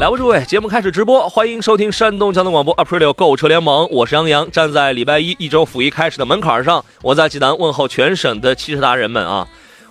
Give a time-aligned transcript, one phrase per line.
[0.00, 9.46] 来吧，诸位，节目开始直播，欢迎收听山东交通广播 Aprilio 车联盟，我是杨洋，站在礼拜一一周辅一开始的门槛上，我在济南问候全省的汽车达人们啊！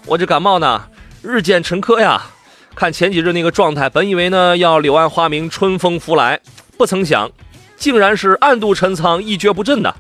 [0.08, 0.82] 我这感冒呢，
[1.22, 2.24] 日渐沉疴呀。
[2.74, 6.40] 看前几日那个状态，本以为呢要柳暗花明，春风拂来，
[6.76, 7.30] 不曾想，
[7.78, 9.96] 竟然是暗度陈仓，一蹶不振的。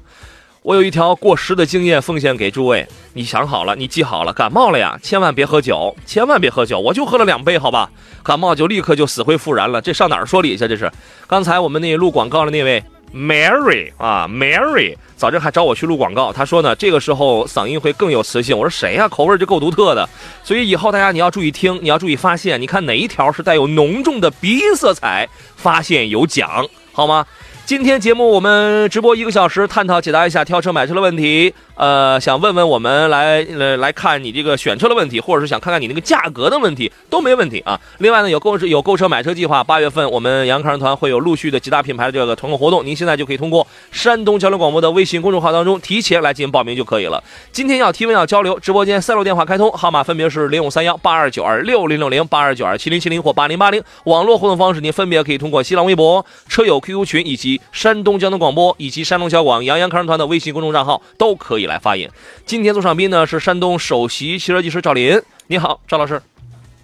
[0.69, 7.89] 我有一条过时的经验奉献给诸位，你想好了，你记好了，感冒了呀，千万别喝酒，千万别喝酒，我就喝了两杯，好吧，
[8.21, 10.67] 感冒就立刻就死灰复燃了，这上哪儿说理去？
[10.67, 10.91] 这是
[11.25, 18.55] 刚才我们那录广告的那位 Mary 啊，Mary 早晨还找我去录广告，他说呢，这个时候嗓音会更有磁性。
[18.55, 19.07] 我说谁呀？
[19.07, 20.07] 口味就够独特的，
[20.43, 27.25] 所以以后大家你要注意听，你要注意发现，你看哪一条是带有浓重的鼻音色彩，发现有奖，好吗？
[27.69, 31.53] 今天节目我们直播一个小时，探讨解答一下挑车买车的问题。
[31.75, 37.79] 呃，想问问我们来呃来看你这个选车的问题，或者是想看看你那个价格的问题，都没问题啊。
[37.99, 47.23] 另外呢，有购车有购车买车计划，八月份我们杨康人团会有陆续的几大品牌的这个团购活动，您现在就可以通过山东交流广播的微信公众号当中提前来进行报名就可以了。
[47.51, 53.81] 今天要提问要交流，直播间三路电话开通，号码分别是零五三幺八二九二六零六零八二九二七零七零或八零八零。
[54.05, 62.09] 网络互动方式您分别可以通过新浪微博、车友 QQ 群以及山东交通广播以及山东小广杨洋康人团的微信公众账号都可以来发言。
[62.45, 66.21] 今天做上宾呢是山东首席汽车技师赵林，你好，赵老师。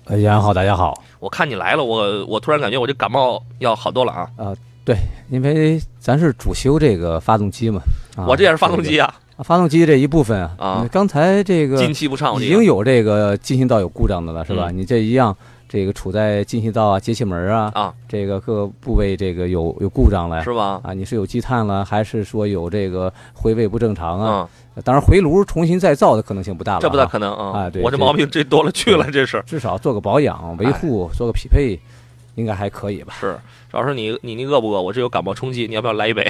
[0.05, 1.03] 呃，杨好，大家好。
[1.19, 4.29] 我看你来了，我我突然感觉我这感冒要好多了啊。
[4.37, 4.95] 啊，对，
[5.31, 7.81] 因为咱是主修这个发动机嘛。
[8.15, 9.11] 啊、我这也是发动机啊。
[9.39, 10.55] 发动机这一部分啊。
[10.59, 10.89] 啊。
[10.91, 14.69] 刚才这个进气不畅，已经有这个进行道有故障的了，是吧？
[14.69, 15.35] 你这一样。
[15.67, 20.79] 这个处在进气道啊、节气门啊啊，这个各部位这个有有故障了，是吧？
[20.83, 24.49] 啊，你是有积碳了，还是说有这个回位不正常啊？
[24.75, 27.61] 嗯，当然回炉重新再造的可能性不大了，这不大可能啊！
[27.61, 31.79] 啊，对，我这毛病这多了去了，这是至少做个保养、维护、做个匹配，
[32.35, 33.15] 应该还可以吧？
[33.19, 33.35] 是，
[33.71, 34.81] 主要是你你你饿不饿？
[34.81, 36.21] 我这有感冒冲击，你要不要来一杯？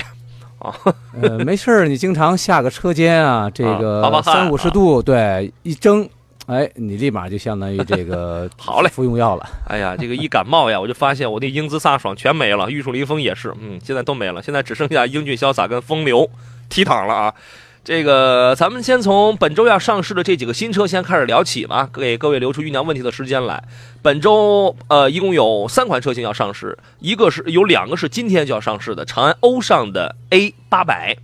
[0.59, 0.73] 啊，
[1.22, 6.07] 呃，没事儿，你经常下个车间啊，这个三五十度，对，一蒸。
[6.48, 9.50] 哎，你立马就相当于这个 好嘞，服用药了。
[9.68, 16.30] 哎呀，这个一感冒呀，我就发现我那英姿飒爽全没了，玉树临风也是，嗯，现在都没了，现在只剩下英俊潇洒跟风流
[16.70, 17.34] 倜傥了啊。
[17.84, 23.64] 这个咱们先从本周要上市的这几个新车先开始聊起吧，给各位留出酝酿问题的时间来。
[24.02, 31.16] 本周呃，一共有三款车型要上市，一个是有两个是今天就要上市的长安欧尚的 A 八百。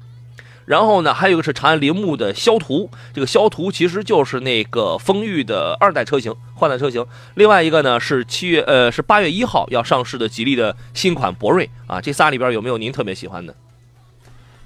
[0.72, 7.06] 然后呢，还有一个是长安铃木的肖途，这个肖途其实就是那个风裕的二代车型换代车型。
[7.36, 13.54] 另外一个呢是七月呃是八月一号要上市的吉利的新款博瑞啊，这仨里边有没有您特别喜欢的？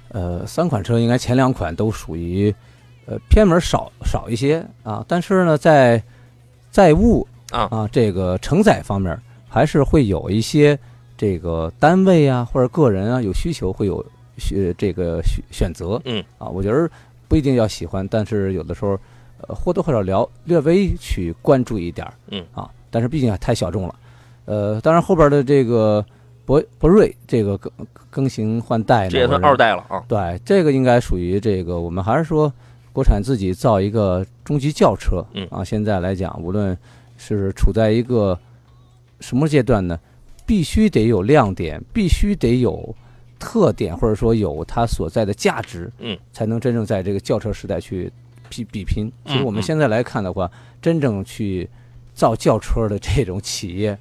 [0.09, 2.53] 呃，三款车应该前两款都属于
[3.07, 6.03] 呃偏门少少一些啊，但是呢在
[6.69, 10.77] 载物啊啊这个承载方面还是会有一些
[11.17, 14.05] 这个单位啊或者个人啊有需求会有。
[14.37, 16.89] 选这个选选择，嗯啊，我觉得
[17.27, 18.99] 不一定要喜欢，但是有的时候，
[19.41, 23.95] 呃，或多或少聊略微去关注一点嗯啊，但是毕竟太小众了，
[24.45, 26.05] 呃，当然后边的这个
[26.45, 27.71] 博博瑞这个更
[28.09, 30.03] 更新换代，这也算二代了啊。
[30.07, 32.51] 对，这个应该属于这个，我们还是说
[32.93, 36.77] 国产自己造一个中级轿车，嗯啊，现在来讲，无论
[37.17, 38.37] 是处在一个
[39.19, 39.99] 什么阶段呢，
[40.45, 42.95] 必须得有亮点，必须得有。
[43.45, 48.11] 特点或者说有它所在的价值，嗯，才能真正在这个轿车时代去
[48.49, 49.11] 比比拼。
[49.23, 50.49] 其实我们现在来看的话，
[50.81, 51.69] 真正去
[52.15, 53.95] 造轿车的这种企业，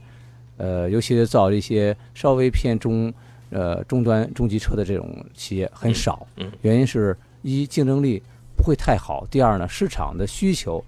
[0.56, 3.12] 呃，尤其是造一些稍微偏中
[3.50, 6.26] 呃中端中级车的这种企业很少。
[6.38, 8.23] 嗯，原因是一竞争力
[8.56, 10.82] 不会太好，第二呢市场的需求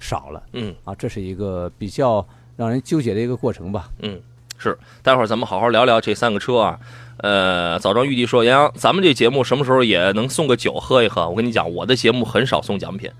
[0.00, 0.42] 少了。
[0.54, 2.26] 嗯，啊，这是一个比较
[2.56, 3.90] 让人纠结的一个过程吧。
[3.98, 4.18] 嗯，
[4.56, 4.78] 是。
[5.02, 6.80] 待会儿咱们好好聊聊这三个车啊。
[7.18, 11.28] 呃，枣庄玉帝说：“杨洋，咱们这节目什么时候也能送个酒喝一喝？
[11.28, 13.10] 我跟你讲，我的节目很少送奖品，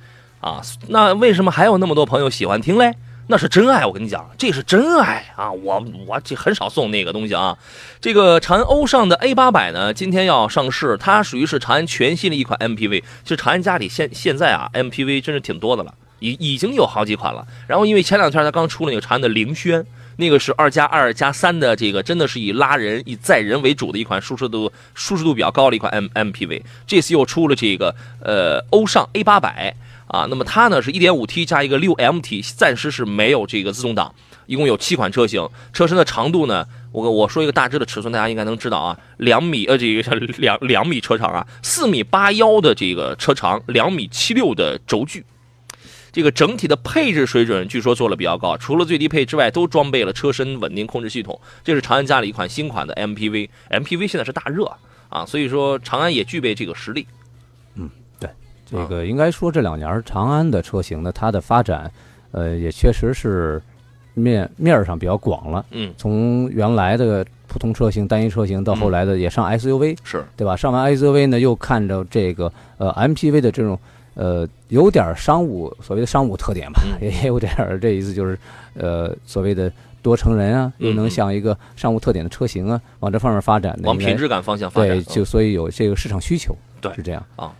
[0.40, 2.94] 啊，那为什么还有那么多朋友喜欢听嘞？
[3.30, 5.52] 那是真爱，我跟你讲，这是真爱啊！
[5.52, 7.58] 我我这很少送那个东西啊。
[8.00, 13.02] 这个长安欧尚的 A 八百呢，今天要上市，它属于是长安全新的一款 MPV。
[13.24, 17.46] 其实长安家里现现在啊，MPV 真是挺多的了，已已经有好几款了。
[17.66, 19.84] 然后因为前两天它刚出了那个长安的凌轩，
[20.20, 26.62] 那个是二加二加三的，这个真的是以拉人、以载人为主的一款舒适度舒适度比较高的一款 M MPV。
[26.86, 29.74] 这次又出了这个呃欧尚 A 八百。
[30.08, 34.14] 啊，那么它呢是 1.5T 加一个 6MT，暂时是没有这个自动挡，
[34.46, 35.46] 一共有七款车型。
[35.70, 45.22] 车身的长度呢，我我说一个大致的尺寸，大家应该能知道啊，两米呃这个两两米车长啊，四米八幺的这个车长，两米七六的轴距。
[46.10, 51.38] 这个整体的配置水准据说做了比较高，除了最低配之外，都装备了车身稳定控制系统。
[51.62, 54.70] 这是长安家里一款新款的 MPV，MPV 现在是大热
[55.08, 57.06] 啊，所以说长安也具备这个实力。
[57.74, 57.88] 嗯，
[58.18, 58.30] 对
[58.66, 61.90] 这个应该说这两年长安的车型呢，它的发展，
[62.32, 63.62] 呃，也确实是
[64.14, 65.64] 面面上比较广了。
[65.70, 70.56] 嗯，从原来的普通车型、单一车型，到后来的也上 SUV，是对吧？
[70.56, 73.78] 上完 SUV 呢，又看着这个呃 MPV 的这种
[74.18, 78.36] 呃有点商务所谓的商务特点吧，也有点这意思就是
[78.74, 79.72] 呃所谓的
[80.02, 84.90] 多成人啊，又能像一个商务特点的车型啊，往这方面发展的，往品质感方向发展。
[84.90, 87.52] 对，就所以有这个市场需求，对，是这样啊。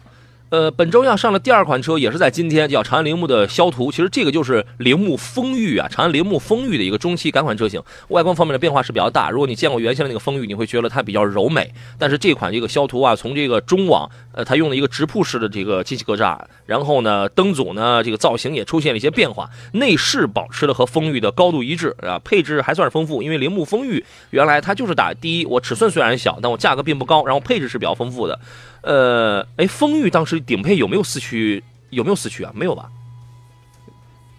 [0.50, 3.90] 呃，本周要上的第二款车也是在今天，叫长安铃木的肖图。
[3.90, 7.82] 其实这个就是铃木风裕啊，长安铃木风裕的一个中期改款车型。
[8.08, 9.28] 外观方面的变化是比较大。
[9.28, 11.70] 如果你见过原先的那个风裕，你会觉得它比较柔美。
[11.98, 19.50] 但是这款这个肖图啊，从这个中网，呃，它用了一个直瀑式的这个进气格栅，然后呢，灯组呢，这个造型也出现了一些变化。
[19.72, 23.22] 内饰保持了和风裕的高度一致啊，配置还算是丰富。
[23.22, 28.40] 因为铃木风裕原来它就是打第一，我尺寸虽然小，但我价格并不高，然后配置是比较丰富的。
[28.82, 31.62] 呃，哎，风裕当时顶配有没有四驱？
[31.90, 32.52] 有没有四驱啊？
[32.54, 32.90] 没有吧？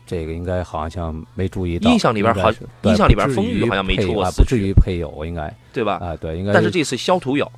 [0.06, 1.92] 这个应该好像没注意到。
[1.92, 2.52] 印象里边好，
[2.84, 6.00] 印象里边风裕好像没出过四驱，不至于配有，应该对吧？
[6.02, 6.52] 啊，对，应该。
[6.54, 7.52] 但是这次肖图有。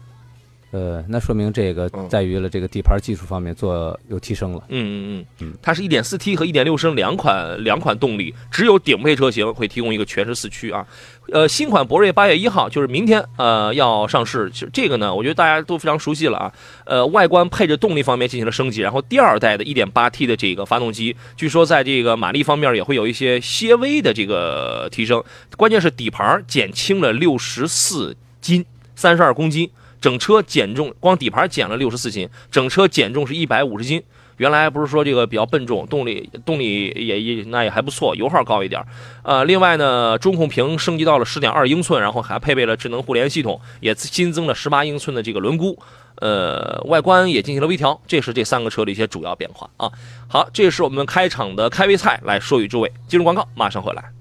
[0.72, 4.64] 呃，那说明这个在于了这个底盘技术方面做有提升了。
[4.70, 10.88] 嗯嗯嗯，它是一点四 T 和一点六升两款两款动力，只有顶配车型会提供一个全时四驱啊。
[11.34, 16.54] 呃，新款博瑞八月一号就是明天呃要上市，其实这个呢，我觉得大家都非常熟悉了啊。
[16.86, 25.22] 呃，外观配置动力方面进行了升级，然后第二代的一点八 T 的这个发动机，据说在这个马力方面也会有一些些微的这个提升，
[25.58, 28.66] 关键是底盘减轻了六十四斤，
[28.96, 29.70] 三十二公斤。
[30.02, 34.04] 整车减重，光底盘减了六十四斤，整车减重是一百五十斤。
[34.38, 38.84] 原来不是说这个比较笨重，动力动力也也那也还不错，油耗高一点。
[39.22, 45.78] 呃，另外呢，中控屏升级到了十点二英寸，然后还配备了智能互联系统，也新增了十八英寸的这个轮毂。
[46.16, 49.92] 呃，外观也进行了微调，这是这三个车的一些主要变化啊。
[50.28, 52.92] 好，这是我们开场的开胃菜，来说与诸位。
[53.08, 54.21] 进入广告，马上回来。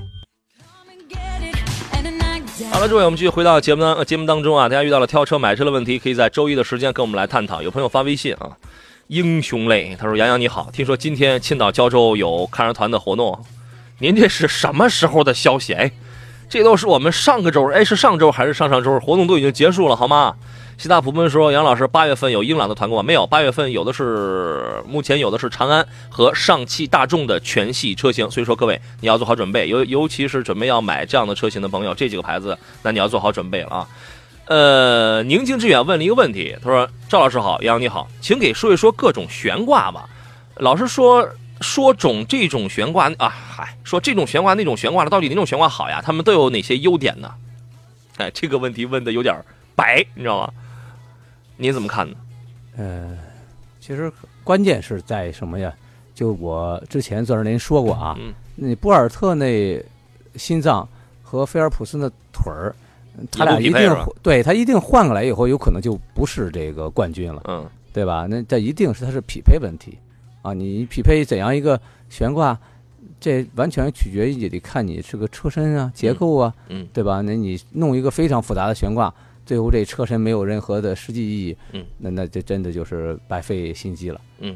[2.71, 4.69] 好了，诸位，我们继续回到节目当节目当中啊。
[4.69, 7.61] 大家遇到了挑车买车的问题，可以在周一的时间跟我们来探讨。
[7.61, 8.49] 有朋友发微信啊，
[9.07, 13.37] 英雄泪，他说：“杨洋你好，听说今天青岛胶州有看车团的活动，
[13.99, 15.73] 您这是什么时候的消息？
[15.73, 15.91] 哎，
[16.49, 18.97] 这都是我们上个周，哎，是上周还是上上周？
[19.01, 20.33] 活动都已经结束了，好吗？”
[20.81, 23.03] 西大普们说：“杨老师，八月份有英朗的团购吗？
[23.03, 28.31] 没有，八月份有的是，目前有的是长安和上汽大众的全系车型。
[28.31, 33.87] 所以说，各位你要做好准备，尤尤其是准备要买这样的车型的朋友，这几个牌子，那你要做好准备了啊。”
[34.49, 40.09] 呃，宁静致远问了一个问题，他说：“赵老师好，杨你好，请给说一说各种悬挂吧。
[40.55, 46.01] 老师说说种这种悬挂啊，嗨，说这种悬挂那种悬挂的，到底哪种悬挂好呀？
[46.03, 47.31] 他们都有哪些优点呢？
[48.17, 49.35] 哎，这个问题问的有点
[49.75, 50.51] 白，你知道吗？”
[51.61, 52.17] 您怎么看呢？
[52.75, 53.15] 呃，
[53.79, 54.11] 其实
[54.43, 55.71] 关键是在什么呀？
[56.15, 58.17] 就我之前在这您说过啊，
[58.55, 59.79] 那博尔特那
[60.35, 60.87] 心脏
[61.21, 62.75] 和菲尔普斯那腿儿，
[63.29, 68.25] 他俩一定对他一定换过来以后，有可能就不是这个冠军了，嗯，对吧？
[68.27, 69.99] 那这一定是他是匹配问题
[70.41, 70.53] 啊！
[70.53, 72.57] 你匹配怎样一个悬挂，
[73.19, 77.21] 这完全取决于也得看你是个车身啊、结构啊，嗯，对吧？
[77.21, 79.13] 那你弄一个非常复杂的悬挂。
[79.45, 84.55] 最后这车身没有任何的实际意义，嗯，那那这真的就是白费心机了，嗯。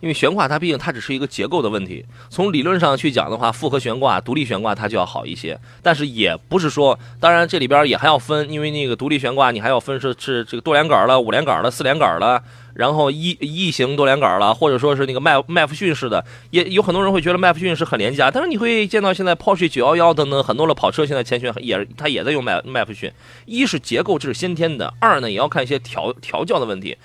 [0.00, 2.04] 因为悬挂它毕竟它只是一个结构的问题。
[2.28, 12.42] 从理论上去讲的话，复合悬挂、独立悬挂它就要好一些，但是也不是说，当然这里边也还要分，因为那个独立悬挂你还要分是是这个多连杆了、五连杆了、四连杆了，
[12.74, 23.10] 然后一异形多连杆了，或者说是那个麦麦弗逊式的，也有很多人会觉得麦弗逊是很廉价，但是你会见到现在 Porsche 911等等很多的跑车现在前悬也它也在用麦麦弗逊，
[23.46, 26.96] 一是结构这是先天的，二呢也要看一些调调教的问题。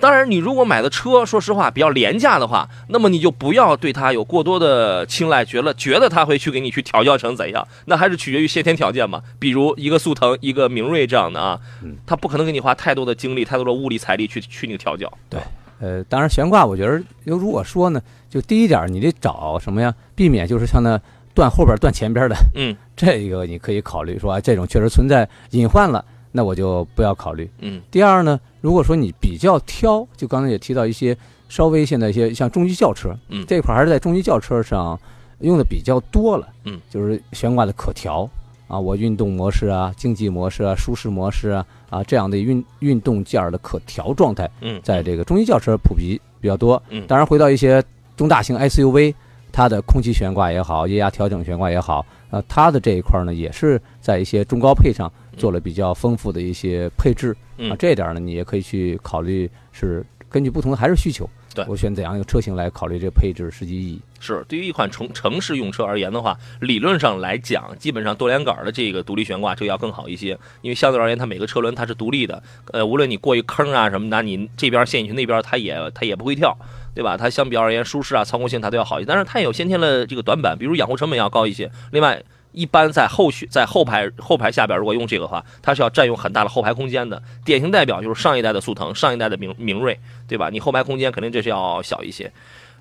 [0.00, 9.22] 当然，你如果买的车，说实话比较廉价的话，那么你就不要对它有过多的青睐，觉得觉得它会去给你去调教成怎样，那还是取决于先天条件嘛。
[9.38, 11.60] 比如一个速腾，一个明锐这样的啊，
[12.06, 15.12] 它不可能给你花太多的精力、太多的物力财力去去那个调教。
[15.28, 15.40] 对，
[15.78, 19.94] 呃，当然悬挂，我觉得如果说呢，就第一点，你得找什么呀？
[20.14, 20.98] 避免就是像那
[21.34, 26.04] 断后边断前边的，嗯， 这个你可以考虑说，这种确实存在隐患了。
[26.32, 27.48] 那我就不要考虑。
[27.60, 31.16] 嗯，第二呢，如果说你比较挑，就刚才也提到一些
[31.48, 34.98] 稍微现在一些像中级轿车，嗯，这块还是在中级轿车上
[35.40, 36.48] 用的比较多了。
[36.64, 38.28] 嗯，就是悬挂的可调
[38.66, 46.82] 啊，我运动模式啊、经济模式啊、舒适模式啊啊这样的运运动件的可调状态，嗯，在这个中级轿车普及比较多。
[46.88, 47.84] 嗯，当然回到一些
[48.16, 49.14] 中大型 SUV，
[49.52, 55.12] 它的空气悬挂也好，液压调整悬挂也好，啊，它的这一块呢也是在一些中高配上。
[55.36, 64.00] 做了比较丰富的一些配置啊，这一点呢，你也可以去考虑，是根据不同的还是需求，对我选怎样一个车型来考虑这配置实际意义。
[64.20, 72.40] 是对于一款城城市用车而言的话，理论上来讲，基本上多连杆的这个独立悬挂这个要更好一些，因为相对而言，它每个车轮它是独立的，
[72.72, 76.56] 呃，无论你过一坑啊什么的，你这边陷进去，那边它也它也不会跳，
[76.94, 77.16] 对吧？
[77.16, 81.68] 它相比而言，舒适啊、操控性它都要好一些，但是它也有先天的这个短板，比如养护成本要高一些。
[81.90, 82.22] 另外，
[82.52, 87.22] 一般在后续在后排后排下边，如果用这个的话，它是要占用很大的后排空间的。
[87.44, 90.50] 典型代表就是上一代的速腾，上一代的明明锐，对吧？
[90.50, 92.30] 你后排空间肯定这是要小一些。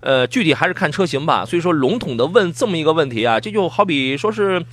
[0.02, 1.46] 呃，具体还是看车型吧。
[1.46, 4.66] 所以说，笼统的问这么一个问题啊，这就好比说是，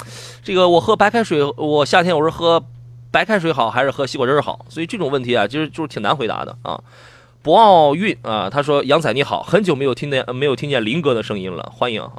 [0.42, 2.64] 这个我喝白开水，我夏天我是喝
[3.10, 4.64] 白开水好，还是喝西瓜汁好？
[4.68, 6.82] 所以这种问题啊，其实就是挺难回答的啊。
[7.42, 12.10] 博奥运啊，他说杨仔你好，很久没有听见没有听见林哥的声音了，欢迎啊。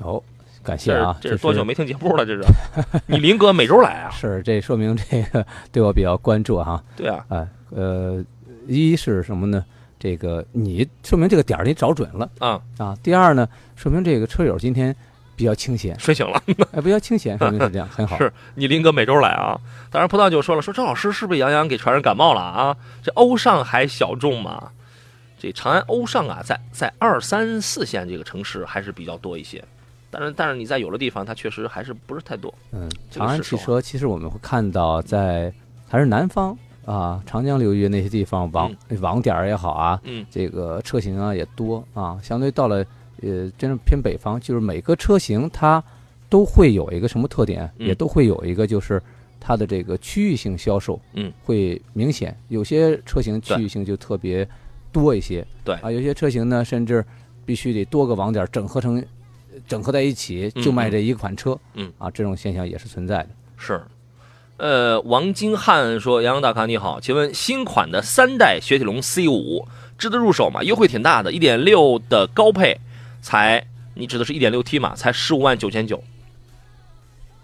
[0.00, 0.22] 好。
[0.62, 1.16] 感谢啊！
[1.20, 2.24] 这是多久没听节目了？
[2.26, 2.44] 这是
[3.06, 4.10] 你林哥每周来啊？
[4.10, 6.82] 是，这说明这个对我比较关注哈。
[6.96, 8.22] 对啊，哎，呃，
[8.66, 9.64] 一是什么呢？
[9.98, 12.96] 这个你说明这个点儿你找准了啊啊。
[13.02, 14.94] 第二呢，说明这个车友今天
[15.36, 18.16] 比较清闲，睡醒了，哎，比较清闲，说明是这样，很好。
[18.18, 19.58] 是你林哥每周来啊？
[19.90, 22.76] 当然，葡萄酒说了，说张老师是不是杨洋给传染感冒了啊？
[23.02, 24.70] 这欧尚还小众嘛？
[25.38, 29.64] 这长安欧尚啊，在在二三四线这个城市还是比较多一些。
[30.10, 32.52] 但是，但是你在有的地方，它确实还是不是太多。
[32.72, 35.52] 嗯，长安汽车其实我们会看到，在
[35.86, 42.18] 还是南方啊，长江流域那些地方网网点也好啊，嗯，这个车型啊也多啊。
[42.22, 42.84] 相对到了
[43.22, 45.82] 呃，真正偏北方，就是每个车型它
[46.28, 49.00] 都会有一个什么特点，也都会有一个就是
[49.38, 54.48] 它的这个区域性销售，嗯，会明显有些车型区域性就特别
[54.90, 57.04] 多一些，对啊，有些车型呢甚至
[57.44, 59.04] 必须得多个网点整合成。
[59.66, 63.28] 整合在一起就卖这一款车，嗯啊，这种现象也是存在的。
[63.56, 63.82] 是，
[64.56, 69.66] 呃，王金汉说：“杨洋大咖你好，请问新款的三代雪铁龙 C 五
[69.98, 70.62] 值得入手吗？
[70.62, 72.78] 优惠挺大的，一点六的高配
[73.22, 74.94] 才，你指的是一点六 T 嘛？
[74.94, 76.02] 才十五万九千九。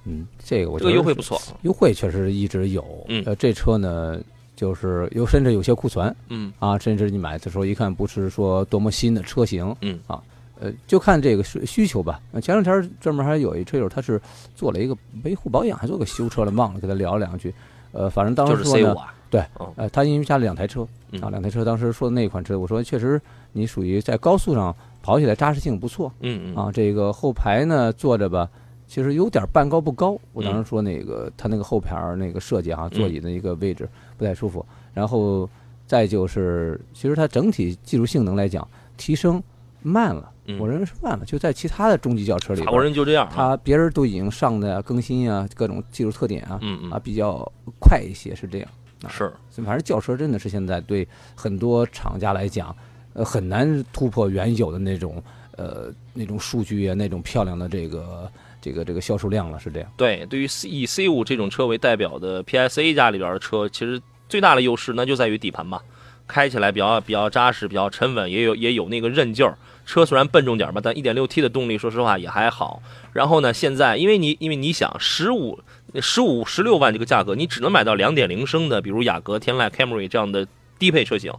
[0.04, 2.84] 嗯，这个我这个优惠不错，优惠确实一直有。
[3.08, 4.18] 嗯，呃，这车呢，
[4.54, 6.14] 就是有甚至有些库存。
[6.28, 9.74] 嗯，啊，甚至你买的时候一看不是说多么新的车型。
[9.80, 10.22] 嗯，啊。
[10.60, 12.20] 呃，就看这个需需求吧。
[12.42, 14.20] 前两天专门还有一车友，他是
[14.54, 17.54] 做了一个维护保养，还做个修车了，忘了跟他聊两句。
[17.92, 18.96] 呃，反正当时说呢，
[19.30, 19.44] 对，
[19.76, 20.82] 呃，他因为家里两台车
[21.20, 23.20] 啊，两台车，当时说的那款车，我说确实
[23.52, 26.12] 你属于在高速上跑起来扎实性不错。
[26.20, 26.56] 嗯嗯。
[26.56, 28.48] 啊，这个后排呢坐着吧，
[28.86, 30.18] 其实有点半高不高。
[30.32, 34.64] 我当时说那个他那个后排那个设计啊，座椅的一个位置不太舒服。
[34.92, 35.48] 然后
[35.86, 39.42] 再就是，其实它整体技术性能来讲，提升
[39.82, 40.30] 慢了。
[40.58, 47.50] 我认为是慢了，就在其他的中级轿车里，法国人就这样，他别人都已经上的更新啊，各种技术特点啊，嗯嗯啊比较
[47.80, 48.68] 快一些，是这样。
[49.08, 52.74] 是，反正轿车真的是现在对很多厂家来讲，
[53.12, 55.22] 呃，很难突破原有的那种
[55.56, 59.92] 呃那种数据啊，那种漂亮的这个这个这个销售量了，是这样。
[59.96, 65.80] 对，对于以 C 五这种车为代表的 PSA 家里边的车，其实最大的优势那就在于底盘嘛，
[66.26, 69.56] 开起来比较比较扎实，比较沉稳，也有也有那个韧劲儿。
[69.86, 72.82] 车虽然笨重点吧，但一点六 T 的动力，说实话也还好。
[73.12, 75.60] 然后呢，现在因为你因为你想十五、
[76.00, 80.46] 十五、十六万这个价格，你只能买到两点零升的，比如雅阁、天籁、Camry 这样的
[80.78, 81.32] 低配车型。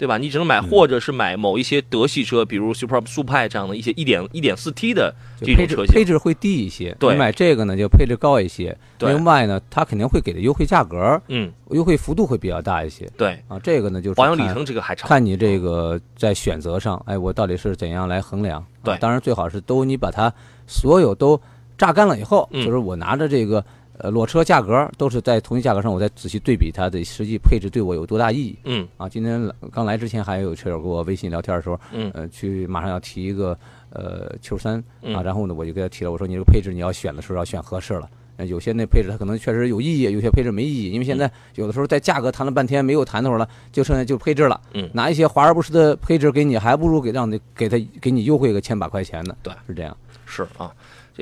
[0.00, 0.16] 对吧？
[0.16, 5.94] 你只能买，或者是买某一些德系车，比如 Super 速派这样的一些一点一点四 T 的配置这种车型。
[5.94, 6.96] 配置会低一些。
[6.98, 8.74] 对你买这个呢就配置高一些。
[8.96, 13.58] 对另外呢，它肯定会给的优惠价格，嗯，优惠幅度会比较大一些对，啊。
[13.58, 15.06] 这个呢就是保养里看程这个还长。
[15.06, 18.64] 看你这个在选择上，哎，我到底是怎样来衡量？
[18.82, 20.32] 对啊当然最好是都你把它
[20.66, 21.38] 所有都
[21.76, 23.62] 榨干了以后，嗯就是我拿着这个
[24.02, 29.08] 呃裸车价格都是在同一价格上，我再仔细对比它的实际配置对我有多大意义嗯啊？
[29.08, 33.56] 今天刚来之前还有车友跟我微信聊天的时候，嗯呃，去马上要提一个
[33.90, 38.08] 呃 Q 三嗯啊，然后呢我就给他提了，我说你这个配置你要选的时候要选合适了。
[38.36, 44.58] 呃有些那配置它可能确实有意义，有些配置没意义，因为现在有的时候在价格谈了半天没有谈头了，就剩下就配置了。
[44.72, 49.36] 嗯拿一些华而不实的配置给你，还不如给让你给他给你优惠个千把块钱呢。
[49.42, 49.94] 对，是这样。
[50.24, 50.72] 是啊。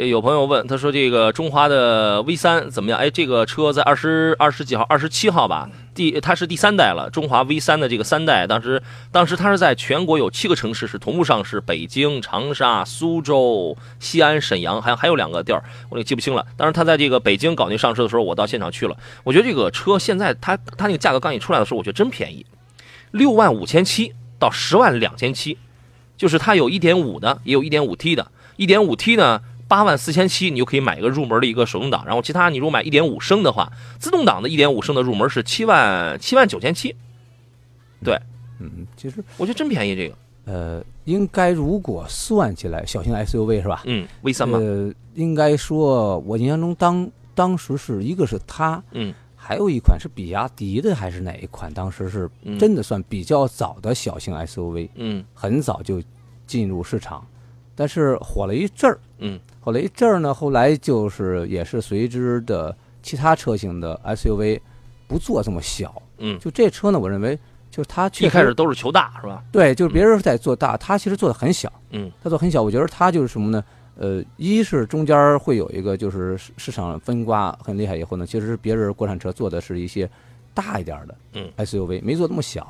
[0.07, 3.01] 有朋友问，他说这个中华的 V 三怎么样？
[3.01, 7.11] 哎，这个车在二十二十几号，二十七号吧，第它是第三代了。
[7.11, 16.47] 中华 V 三的这个三代，当时当时它是在全国有七个城市是同步上市，北京、长沙、苏州、西安、沈阳，还还有两个地儿，我也记不清了。
[16.57, 18.97] 当时它在这个北京搞那上市的时候，我到现场去了。
[19.25, 22.47] 我觉得这个车现在它它那个价格刚一出来的时候，我觉得真便宜，
[23.11, 25.59] 六万五千七到十万两千七，
[26.17, 29.41] 就是它有一点五的，也有一点五 T 的，一点五 T 呢。
[29.69, 33.71] 八万四千七，你就可以买一个入门的一个手动挡，然后其他你如果买一点五升的话，
[34.01, 36.97] 自动挡的一点五升的入门是七万七万九千七，
[38.03, 38.19] 对
[38.59, 40.17] 嗯，其实我觉得真便宜这个。
[40.47, 43.83] 呃，应该如果算起来，小型 SUV 是吧？
[43.85, 51.71] 嗯，V 三嘛，呃，应该说，我印象中当当时是一个是它，嗯，还有一款是比亚迪的还是哪一款？
[51.75, 56.03] 当时是嗯真的算比较早的小型 SUV，嗯很早就
[56.47, 57.27] 进入市场，
[57.75, 58.99] 但是火了一阵儿。
[59.19, 64.59] 嗯火了一阵儿呢，后来就是也是随之的其他车型的 SUV
[65.07, 67.39] 不做这么小，嗯，就这车呢，我认为
[67.71, 69.45] 就是它一开始都是求大是吧？
[69.53, 72.63] 对，就是别人在做大，它其实做的很小，嗯它做很小。
[72.63, 73.63] 我觉得它就是什么呢？
[73.99, 80.09] 呃，一是中间会有一个就是市市场分瓜很厉害，以后呢，其实别人国产车做的是一些
[80.55, 82.63] 大一点儿的嗯 SUV，没做那么小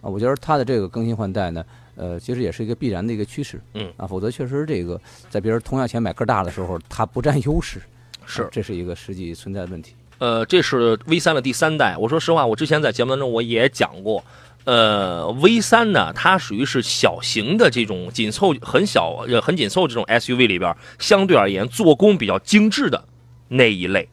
[0.00, 0.10] 啊。
[0.10, 1.64] 我觉得它的这个更新换代呢，
[2.00, 7.78] 呃，其实也是一个必然的一个趋势，嗯啊，否则确实这个在别人同样钱买个大的时候，它不占优势，
[8.24, 9.94] 是啊这是一个实际存在的问题。
[10.16, 11.96] 呃，这是 V 三的第三代。
[11.98, 14.24] 我说实话，我之前在节目当中我也讲过，
[14.64, 23.02] 呃，V 三呢，它属于是小型的这种紧凑、很小、呃很紧凑这种 SUV 里边，相对而言做工比较精致的
[23.48, 24.08] 那一类。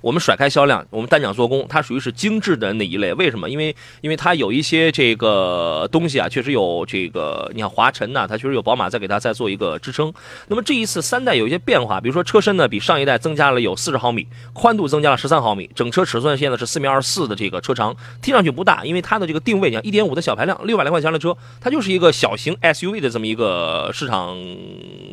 [0.00, 3.12] 我们甩开销量，我们单讲做工，它属于是精致的那一类。
[3.14, 3.48] 为什么？
[3.48, 10.12] 因为因为它有一些这个东西啊，确实有这个，你看华晨呐、它确实有宝马在给它再做一个支撑。
[10.48, 24.36] 那么这一次三代有一些变化，比如说车身呢比上一代增加了有四十毫米，宽度增加了十三毫米，整车尺寸现在是四米二四的这个车长，听上去不大，因为它的这个定位，你看一点五的小排量，六百来块钱的车，它就是一个小型 SUV 的这么一个市场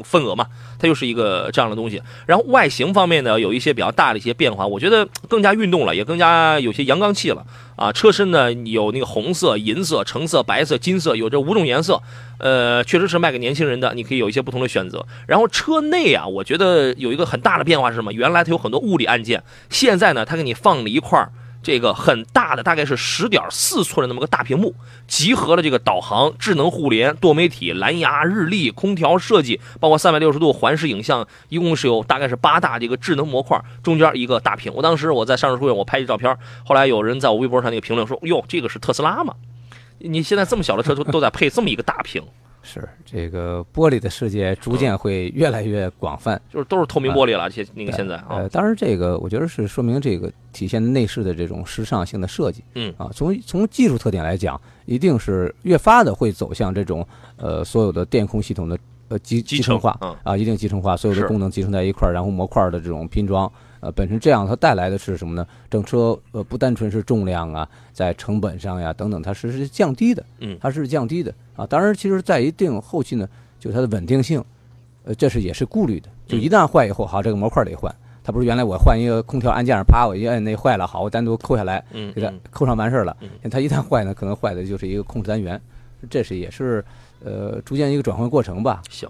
[0.04, 0.48] 份额嘛，
[0.80, 2.02] 它就是一个这样的东西。
[2.26, 7.44] 然后外形方面呢，有一些比较大的一些变化，我我觉得更加运动了，也更加有些阳刚气了
[7.76, 7.92] 啊。
[7.92, 12.00] 车身呢有那个红色、银色、橙色、白色、金色，有这五种颜色，
[12.38, 15.04] 呃，确实是卖给年轻人的，你可以有一些不同的选择。
[15.26, 18.14] 然后车内啊，我觉得有一个很大的变化是什么？
[18.14, 21.32] 原来它有很多物理按键，现在呢，它给你放了一块儿
[21.64, 24.74] 这个很大的，大概是十点四寸的那么个大屏幕，
[25.08, 34.74] 集合了这个导航、智能互联、多媒体、蓝牙、日历、空调设计，包括三百六十度环视影像，一共是有大概是八大这个智能模块，中间一个大屏。
[34.74, 39.34] 我当时我在上市会我拍一照片，后来有人在我微博上那个评论说：“哟，这个是特斯拉吗？
[40.00, 42.24] 你现在这么小的车都都在配这么一个大屏，
[42.68, 46.40] 是这个玻璃的世界逐渐会越来越广泛。
[46.52, 52.62] 就是都是透明玻璃了，而且那个现在啊呃，，当然这个我觉得是说明这个体现内饰的这种时尚性的设计。
[52.76, 58.78] 嗯啊，从从技术特点来讲，一定是越发的会走向这种呃所有的电控系统的
[59.08, 63.50] 呃集集集成化嗯啊，一定集成化，所有的功能集成在一块儿，然后模块儿的这种拼装。
[63.80, 65.46] 呃，本身这样它带来的是什么呢？
[65.70, 71.68] 整车呃不单纯是重量啊，在成本上呀等等，它是是降低的，嗯它是降低的啊。
[71.68, 73.28] 当然，其实在一定后期呢，
[73.60, 74.42] 就它的稳定性，
[75.04, 76.08] 呃，这是也是顾虑的。
[76.26, 77.94] 就嗯一旦坏以后，好，这个模块得换。
[78.24, 83.50] 它不是原来我换一个空调按键上，啪，我一摁那坏了，好，我单独扣下来，嗯，给它嗯扣上完事儿了嗯。
[83.50, 85.60] 它一旦坏呢，可能坏的就是一个控制单元，
[86.10, 86.84] 这是也是
[87.24, 88.82] 呃逐渐一个转换过程吧。
[88.90, 89.10] 行。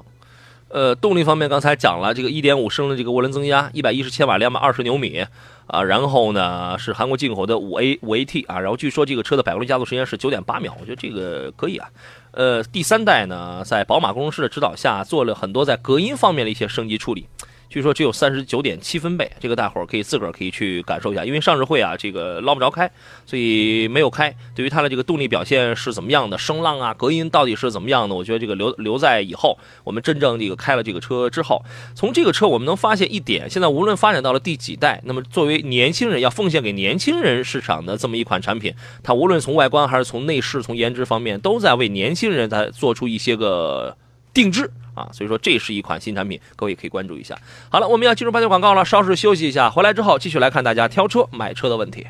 [0.70, 5.26] 呃，动力方面刚才讲了，这个1.5升的这个涡轮增压，110千瓦，两百二十牛米
[5.68, 11.90] 啊，然后呢是韩国进口的五 A 五 AT 啊，然后据说这个车的百公里加速时间是九点八秒，我觉得这个可以啊。
[12.32, 17.28] 呃，第三代呢，在宝马工程师的指导下，做了很多在隔音方面的一些升级处理。
[17.70, 21.26] 据说只有三十九点七分贝，这个大伙儿可以自个儿可以去感受一下。
[21.26, 22.90] 因为上市会啊，这个捞不着开，
[23.26, 24.34] 所以没有开。
[24.56, 31.62] 对于它的这个动力表现是怎么样的，声浪啊、隔音到底是怎么样的，我觉得这个留留在以后，我们真正这个开了这个车之后，
[31.94, 43.98] 从这个车我们能发现一点，现在无论发展到了第几代，那么作为年轻人要奉献给年轻人市场的这么一款产品，它无论从外观还是从内饰、从颜值方面，都在为年轻人在做出一些个
[44.38, 44.70] 定制。
[44.94, 47.36] 啊，所以说这是一款新产品，各位可以关注一下。
[47.70, 52.06] 好了，我们要进入半截广告了，稍事休息一下，回来之后继续来看大家挑车买车的问题。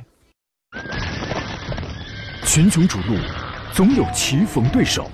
[2.46, 3.18] 群雄逐鹿，
[3.74, 5.12] 总有棋逢对手，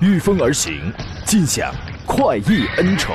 [0.00, 0.92] 御风而行，
[1.24, 1.72] 尽享
[2.04, 3.14] 快意恩仇。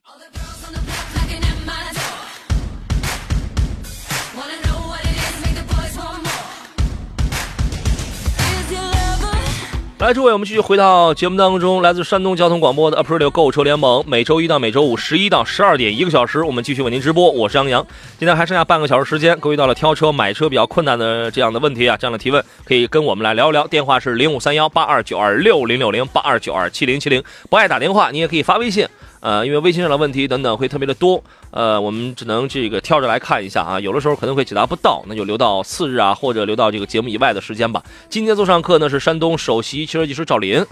[10.01, 11.83] 来，诸位，我们继续回到节目当中。
[11.83, 17.29] 来自山东交通广播的 Aprilio 购车联盟，每周一到每周五十一到十二点一个小时，我们继续为您直播。
[17.29, 17.85] 我是杨洋。
[18.17, 23.67] 今天还剩下半个小时时间，各位到了挑车、买车比较困难的这样的问题啊，这样的提问可以跟我们来聊一聊。
[23.67, 27.23] 电话是零五三幺八二九二六零六零八二九二七零七零。
[27.51, 28.87] 不爱打电话，你也可以发微信。
[29.21, 37.81] 呃，因为微信上的问题等等会特别的多，呃，我们只能这个挑着来看一下啊，有的时候可能会解答不到，那就留到次日啊，或者留到这个节目以外的时间吧。
[38.09, 40.65] 今天做上课呢是山东首席汽车技师赵林，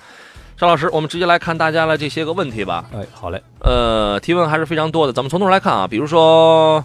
[0.58, 2.86] 赵老师，我们直接来看大家的这些个问题吧。
[2.92, 3.42] 哎，好嘞。
[3.60, 6.84] 呃，提问还是非常多的，咱们从头来看啊，比如说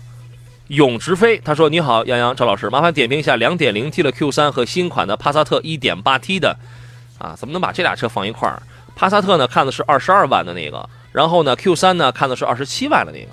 [0.69, 6.59] 永直飞，他说：“你好，杨洋，赵老师，麻烦点评一下 2.0T 的 Q3 和新款的帕萨特 1.8T 的，
[7.19, 8.63] 啊，怎么能把这俩车放一块儿？
[8.95, 13.29] 帕萨特呢看的是二十二万的那个。”然后呢，Q 三呢看的是二十七万的那个。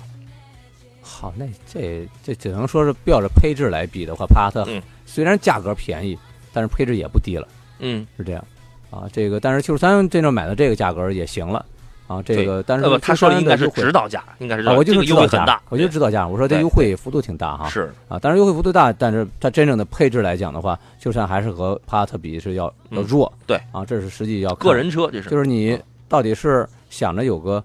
[1.00, 4.70] 好，那这这只能说是标着配置来比的话，帕萨特
[5.04, 6.16] 虽然价格便宜，
[6.52, 7.48] 但是配置也不低了。
[7.80, 8.44] 嗯，是这样。
[8.88, 11.66] 啊，这个但是 Q 三真正买的这个价格也行了。
[12.06, 16.28] 啊，这个但是他说的应该是指导价，应该是我就是优惠很大，我就指导价。
[16.28, 17.68] 我说这优惠幅度挺大哈。
[17.68, 23.32] 是啊，但是优惠幅度大，但是它真正的配置来讲的话，Q 三还是和帕萨特比是要要弱。
[23.44, 25.76] 对啊，这是实际要个人车，这是就是你
[26.08, 27.64] 到底是想着有个。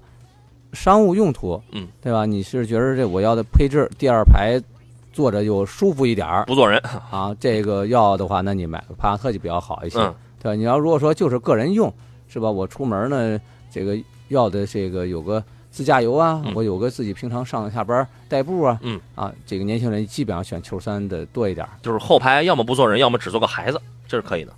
[0.74, 2.26] 商务用途，嗯，对吧？
[2.26, 4.62] 你是觉得这我要的配置，第二排
[5.14, 6.78] 坐着就舒服一点儿，不坐人
[7.10, 7.34] 啊？
[7.40, 10.14] 这个要的话，那你买个帕萨特就比较好一些，嗯，
[10.44, 10.56] 对吧？
[10.56, 11.92] 你要如果说就是个人用，
[12.28, 12.52] 是吧？
[12.52, 13.40] 我出门呢，
[13.72, 24.52] 这个要的这个有个自驾游啊，我有个自己平常上下班代步啊，嗯啊，这个年轻人基本上选 Q 三的多一点，就是后排要么不坐人，要么只坐个孩子，这是可以的。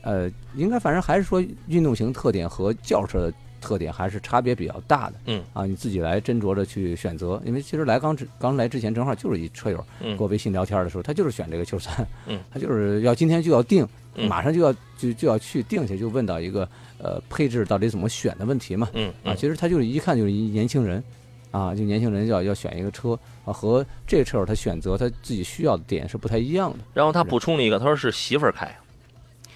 [0.00, 3.32] 呃，应该反正还是说运动型特点和轿车的。
[3.62, 5.42] 特点还是差别比较大的，嗯。
[5.54, 7.40] 啊，你自己来斟酌着去选择。
[7.46, 13.86] 因为其实来刚之刚来之前，正好就是一车友，跟我微信聊天的时候，他就是选这个 Q 三，嗯， 他就是要今天就要定，
[14.28, 21.02] 马上就要就就要去定去，就问到一个呃配置到底怎么选的问题嘛，嗯啊，其实他就是一看就是一年轻人，
[21.50, 26.78] 啊，就年轻人要要选一个车啊，和这个车友他选择他自己需要的点是不太一样的。
[26.92, 28.74] 然后他补充了一个，他说是媳妇儿开。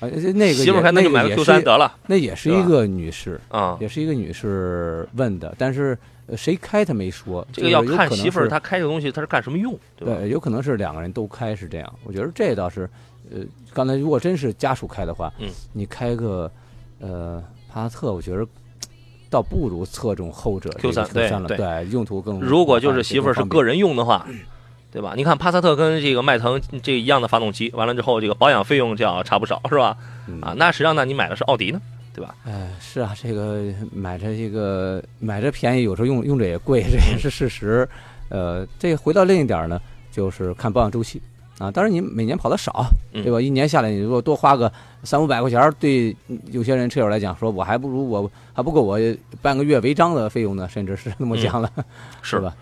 [0.01, 5.97] 啊，那个媳妇开那就买个 Q 三得了，那也是一个女士啊，也是一个女士问的，但是
[6.37, 10.29] 谁开她没说，这个要看媳妇儿她开这个东西她是干什么用，对？
[10.29, 12.89] 有可能是两个人都开是这样，我觉得这倒是，
[13.31, 13.39] 呃，
[13.73, 16.51] 刚才如果真是家属开的话，嗯，你开个
[17.01, 18.47] 呃帕萨特，我觉得
[19.31, 21.07] 倒不如侧重后者 Q 三
[21.47, 22.39] 对对，用途更。
[22.41, 24.27] 如果就是媳妇儿是个人用的话。
[24.97, 25.13] 对吧？
[25.15, 29.95] 你看帕萨特跟这个迈腾这一样的发动机，完了之后这个保养费用就要差不少，是吧？
[30.41, 31.79] 啊，那实际上呢，你买的是奥迪呢，
[32.15, 32.35] 对吧？
[32.47, 37.87] 哎，是啊，这个买着这个买着便宜，有时候用用着也贵，这也是事实。
[38.31, 39.79] 呃，这回到另一点呢，
[40.11, 41.21] 就是看保养周期
[41.59, 41.71] 啊。
[41.71, 43.39] 当然你每年跑的少，对吧？
[43.39, 44.73] 一年下来，你如果多花个
[45.05, 46.17] 三五百块钱，对
[46.53, 48.99] 有些人车友来讲，说我还不如我还不够我
[49.43, 51.71] 半个月违章的费用呢，甚至是那么讲了，
[52.23, 52.57] 是吧？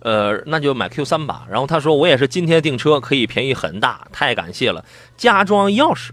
[0.00, 1.46] 呃，那就买 Q 三吧。
[1.50, 4.84] 然后他说，我也是今天订车，可以便宜很大，太感谢了。
[5.16, 6.10] 加装钥匙，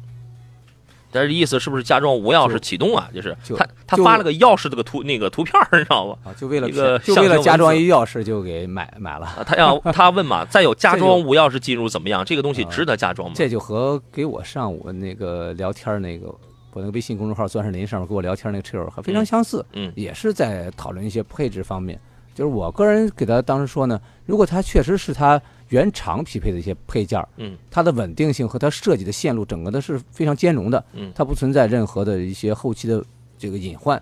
[1.11, 3.09] 但是意思是不是加装无钥匙启动啊？
[3.13, 6.15] 就是他他发了个钥匙这个图那个图片，你知道吗？
[6.23, 9.43] 啊，就为了一个就为了加装一钥匙就给买买了。
[9.45, 12.23] 他要他问嘛，再有加装无钥匙进入怎么样？
[12.23, 13.35] 这个东西值得加装吗？
[13.35, 16.27] 这就和给我上午那个聊天那个
[16.73, 19.65] 我那个微信公众号钻石林上面跟我聊天那个车友还非常相似。
[19.73, 21.99] 嗯，也是在讨论一些配置方面。
[22.33, 33.03] 就是我个人给他当时说呢，如果它确实是它原厂匹配的一些配件儿，嗯，它的稳定性和它设计的线路整个的是非常兼容的，嗯它不存在任何的一些后期的
[33.37, 34.01] 这个隐患，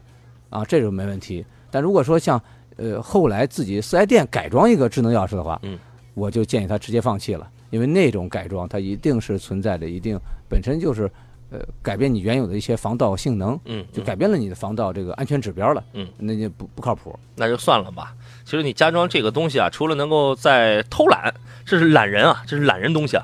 [0.50, 1.46] 啊，这种没问题。
[1.72, 2.42] 但如果说像
[2.78, 5.78] 呃后来自己四 S 店改装一个智能钥匙的话，嗯，
[6.14, 11.12] 我就建议他直接放弃了，因为那种改装它一定是存在着一定本身就是
[11.52, 17.18] 呃改变你原有的一些防盗性能，嗯，就嗯改变了你的防盗这个安全指标了，嗯，那就不不靠谱。
[17.36, 18.14] 那就算了吧。
[18.46, 21.34] 其实你加装这个东西啊，除了能够在偷懒，
[21.66, 23.24] 这是懒人啊，这是懒人东西啊。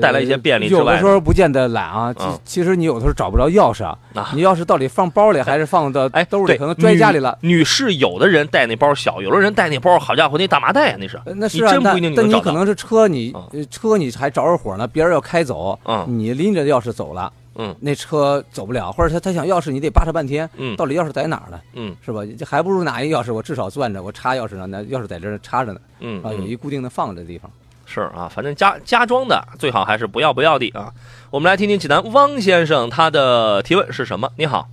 [0.00, 7.38] 带来一些便利之呃有的时候不见得懒啊，其嗯其实你有的时候找不着钥匙啊，啊你钥匙到底放包里还是放到哎，兜里，对可能拽家里了。
[7.42, 7.58] 女。
[7.58, 11.16] 女士有的人带那包小，有的人带那包，好家伙，那大麻袋啊，那是。
[11.24, 13.32] 呃那是啊，但你可能是车你
[13.70, 21.60] 车你还着着火呢，别人要开走，嗯你拎着钥匙走了，嗯那车走不了，或者他他想钥匙你得扒扯半天，嗯到底钥匙在哪儿呢？
[21.74, 22.20] 嗯是吧？
[22.38, 27.50] 这还不如拿一钥匙，我至少攥着，我插钥匙呢，那钥匙在这儿插着呢，嗯啊，有嗯，一固定的放着的地方。
[27.86, 30.90] 是啊，反正加加装的最好还是不要不要的啊。
[31.30, 34.30] 我们来听听济南汪先生他的提问是什么？
[34.38, 34.66] 你好，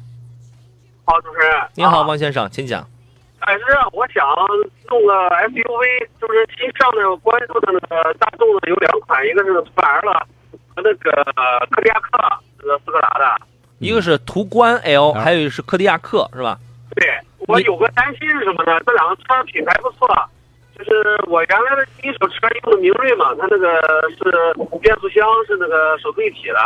[1.06, 1.67] 好，主持人。
[1.76, 2.88] 你好，啊汪先生，请讲。
[3.39, 4.24] 哎，是这样，我想
[4.88, 5.13] 弄个
[5.50, 10.26] SUV，就是新上的关注的那个大众的有两款，一个是途安了
[10.74, 11.12] 和那个
[11.72, 12.17] 柯迪亚克，
[12.62, 13.41] 这个斯柯达的。
[13.80, 16.60] 一个是途观 L，啊还有一个是柯迪亚克，是吧？
[16.95, 17.08] 对
[17.47, 18.80] 我有个担心是什么呢？
[18.86, 20.08] 这两个车品牌不错，
[20.78, 23.74] 就是我原来的第一手车用的明锐嘛，它那个
[24.17, 26.60] 是变速箱是那个手自一体的，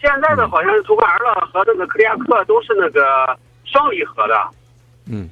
[0.00, 4.36] 现在的好像是途观 L 和那个柯迪亚克都是那个双离合的。
[5.10, 5.28] 嗯，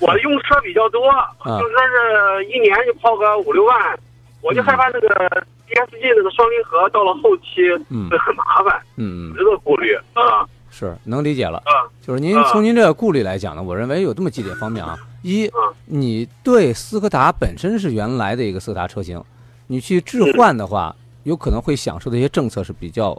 [0.00, 1.02] 我用车比较多，
[1.44, 3.98] 就说是一年就跑个五六万，
[4.42, 11.58] 我就害怕那个 DSG 那个双离合到了后期嗯会很麻烦，嗯嗯，这个顾虑啊是能理解了。
[11.58, 14.98] 啊就是您啊从您这个顾虑来讲呢，我认为有这么几点方面啊。
[15.22, 19.22] 一啊，你对斯柯达本身是原来的一个斯柯达车型，
[19.66, 23.14] 你去置换的话，有可能会享受的一些政策是比较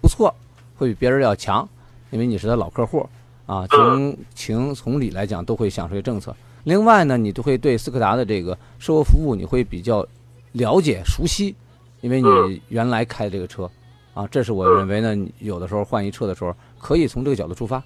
[0.00, 0.34] 不错，
[0.76, 1.68] 会比别人要强，
[2.10, 3.06] 因为你是他老客户
[3.44, 6.34] 啊，从情从理来讲都会享受一些政策。
[6.64, 10.06] 另外呢，你都会对斯柯达的这个售后服务你会比较
[10.52, 11.54] 了解熟悉，
[12.00, 13.70] 因为你原来开这个车
[14.14, 17.82] 啊，这是我认为呢，你有的时候换一车的时候可以从这个角度出发。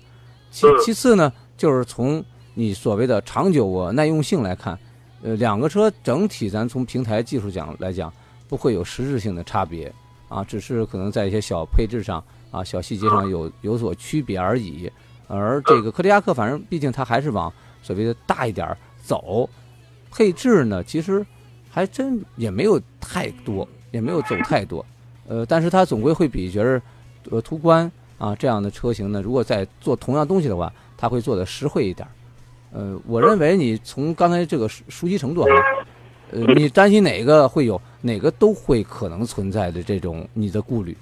[0.51, 0.75] 其嗯。
[0.85, 4.79] 其次呢，就是从你所谓的长久啊耐用性来看，
[5.23, 8.13] 呃，两个车整体咱从平台技术讲来讲，
[8.49, 9.93] 不会有实质性的差别
[10.29, 14.91] 啊，只是可能在一些小配置上啊、小细节上有有所区别而已。
[15.27, 17.51] 而这个柯迪亚克，反正毕竟它还是往
[17.83, 19.49] 所谓的大一点儿走，
[20.11, 21.25] 配置呢，其实
[21.75, 24.85] 还真也没有太多，也没有走太多。
[25.27, 26.83] 呃，但是它总归会比觉得
[27.31, 32.13] 呃途观啊这样的车型呢，如果在做同样东西的话，它会做的实惠一点儿。
[32.75, 35.51] 呃，我认为你从刚才这个熟熟悉程度哈，
[36.33, 40.95] 呃，你担心哪个会有，哪个都会可能存在的这种你的顾虑，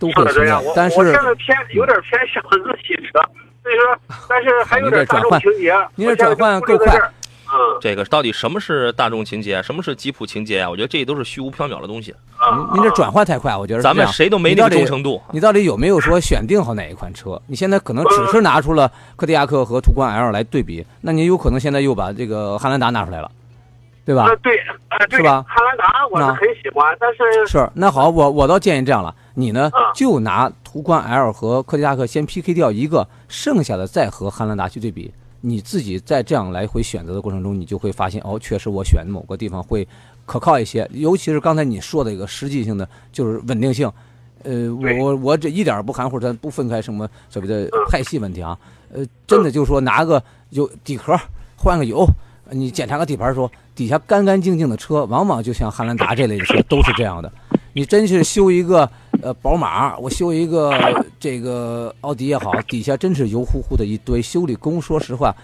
[0.00, 0.60] 都会存在。
[0.74, 3.20] 但是我现在偏有点偏向日系车，
[3.62, 5.72] 所以说，但是还有 点大众情节。
[5.94, 6.98] 您这转换够快。
[7.50, 10.68] 嗯这个到底什么是大众情节，什么是吉普情节啊？
[10.68, 15.20] 我觉得这都是虚无缥缈的东西，啊，您您这转换太快，我觉得咱们谁都没那忠诚度。
[15.32, 17.40] 你到底有没有说选定好哪一款车？
[17.46, 23.30] 你现在可能只是拿出了柯迪亚克和途观 L 来对比，那你有可能现在又把这个汉兰达拿出来了，
[24.04, 24.36] 对吧呃？
[24.36, 24.56] 对，
[24.90, 35.12] 呃对，是吧汉兰达我是很喜欢，但是是，那好，我我倒建议这样了，你呢啊就拿途观 L 和柯迪亚克先 PK 掉一个，剩下的再和汉兰达去对比。
[35.40, 39.86] 你自己在这样来回选择的过程中，你就会发现，哦，确实我选某个地方会
[40.26, 43.90] 可靠一些，尤其是刚才你说的一个实际性的，就是稳定性。
[44.44, 48.56] 呃，我我我这一点不含糊，咱不分开什么所谓的派系问题啊。
[48.92, 51.18] 呃，真的就是说拿个有底壳
[51.56, 52.06] 换个油，
[52.50, 57.30] 你检查个底盘说底下干干净净的车，往往就像汉兰达这类的车 都是这样的。
[57.72, 58.88] 你真是修一个
[59.22, 60.72] 呃宝马，我修一个
[61.18, 64.80] 这个奥迪也好，底下真是油乎乎的一堆修理工。
[64.80, 65.34] 说实话，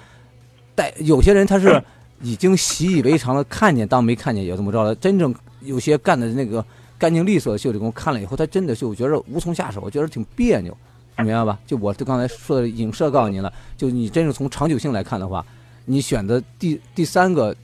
[0.75, 1.83] 带有些人他是
[2.23, 4.95] 已经习以为常了，看见当没看见也这么着了。
[4.95, 6.65] 真正有些干的那个
[6.97, 10.77] 干净利索的修理工，看了以后他真的就觉得无从下手，觉得挺别扭，
[11.19, 11.59] 你明白吧？
[11.67, 15.45] 就我就刚才说的影射告诉您了，就你真是从长久性来看的话，
[15.85, 17.55] 你选择第第三个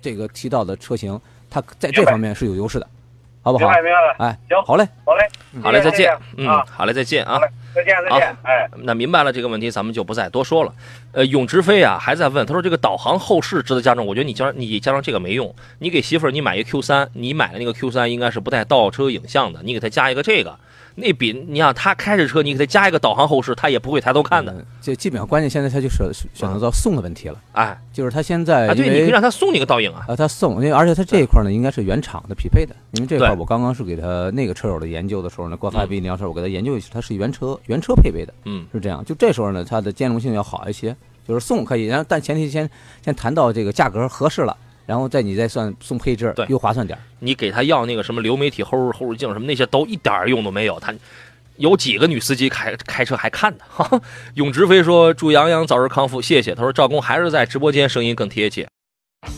[0.00, 2.88] 这个提到的车型，它在这方面是有优势的，
[3.48, 3.72] 好不好？
[3.72, 5.26] 明白明白了，哎，行好嘞，好嘞，
[5.62, 6.14] 好嘞，再见。
[6.36, 7.40] 嗯，啊，好嘞，再见啊好。
[7.40, 8.68] 嘞，再见再见，哎。
[8.82, 10.72] 那明白了这个问题，咱们就不再多说了。
[11.12, 15.54] 呃，永直飞啊还在问，他说这个导航后视值得加装，我觉得你加你加上这个没用。
[15.78, 20.54] 你给媳妇儿你买一个 Q 三，你买的那个 Q 三应该是不带倒车影像的，你给她加一个这个，
[21.00, 24.52] 那比你想他开着车，你给他加一个导航后视，他也不会抬头看的。
[24.52, 30.06] 嗯这基本上关键现在他就是选择到送的问题了，哎，就是他现在啊，对，你可以让他送你个倒影啊。
[30.08, 39.04] 啊，他送，因为而且他这一块呢，应该是原厂的匹配的，因为这块我刚刚是给他那个车友的研究的时候呢，国发嗯 B 零幺车我给他研究一下，它是原车原车配备的，嗯是这样。
[39.04, 42.68] 就这时候呢，它的兼容性要好一些，就是送可以，然后但前提先
[43.04, 44.56] 先谈到这个价格合适了，
[44.88, 47.02] 然后再你再算送配置对，又划算点儿。
[47.18, 50.94] 你给他要那个什么流媒体后后视镜什么那些都一点儿用都没有，他
[51.56, 53.64] 有几个女司机开开车还看呢？
[53.68, 54.00] 哈，
[54.36, 56.54] 永直飞说祝杨洋早日康复，谢谢。
[56.54, 58.66] 他说赵工还是在直播间声音更贴切。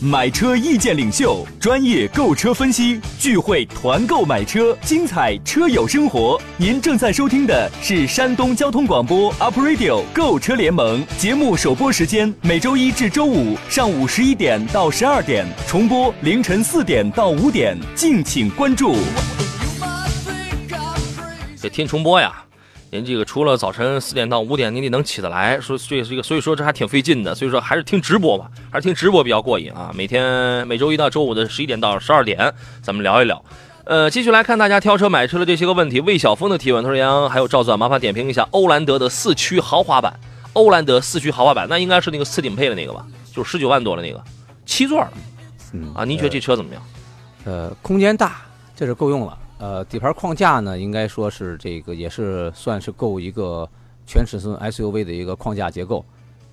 [0.03, 6.41] 买车意见领袖，专业购车分析，聚会团购买车，精彩车友生活。
[6.57, 18.95] 您正在收听的是山东交通广播 Up Radio 购车联盟节目首播时间，每周一至周五上午十一点到十二点，重播凌晨四点到五点，敬请关注。
[21.59, 22.43] 这听重播呀，
[22.93, 29.93] 您这个除了早晨四点到五点，您得能起得来，所以所以这个所以说这还挺费劲的，所以说还是听直播吧，还是听直播比较过瘾啊。
[29.95, 33.41] 每天每周一到周五的十一点到十二点，咱们聊一聊。
[33.85, 36.01] 呃，继续来看大家挑车买车的这些个问题。
[36.01, 40.13] 魏晓峰的提问，他说：“杨洋还有赵总，麻烦点评一下欧蓝德的四驱豪华版。
[40.51, 43.05] 欧蓝德四驱豪华版，那应该是那个次顶配的那个吧？
[43.33, 44.21] 就是十九万多的那个，
[44.65, 45.07] 七座的
[45.71, 46.03] 嗯啊。
[46.03, 46.83] 您觉得这车怎么样？
[47.45, 48.41] 呃，空间大，
[48.75, 49.37] 这是够用了。
[49.61, 53.69] 呃，底盘框架呢，应该说是这个也是算是够一个
[54.07, 56.03] 全尺寸 SUV 的一个框架结构。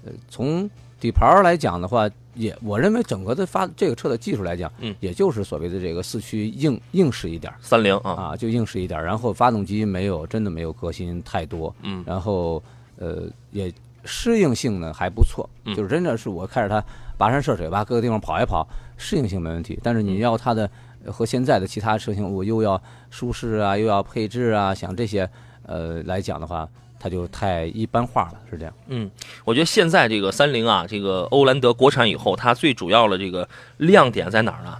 [0.04, 0.68] 呃，从
[1.00, 9.02] 底盘来讲的话，也我认为整个的发这个车的技术来讲，嗯也就是所谓的这个四驱硬硬实一点三菱啊，啊，就硬实一点。
[9.02, 12.62] 然后发动机没有真的没有革新太多，嗯然后
[12.98, 13.72] 呃也
[14.04, 16.84] 适应性呢还不错，嗯就是真的是我开着它
[17.18, 19.78] 跋山涉水吧，各个地方跑一跑，适应性没问题。
[19.82, 20.70] 但是嗯你要它的呃
[21.10, 25.28] 和现在的其他车型，我又要舒适啊，又要配置啊，想这些
[25.66, 26.68] 呃来讲的话，
[26.98, 28.74] 它就太一般化了，是这样。
[28.88, 29.10] 嗯，
[29.44, 34.76] 我觉得现在这个三菱啊，这个欧蓝德国产以后，它最主要的这个亮点在哪儿呢？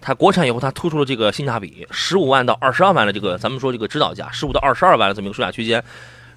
[0.00, 5.84] 它国产以后，它突出了这个性价比，十五万到二十二万的这个，咱们说这个指导价，十五到二十二万的这么一个售价区间。